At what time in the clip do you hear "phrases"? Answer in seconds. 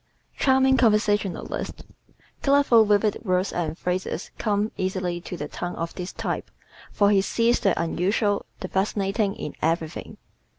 3.77-4.31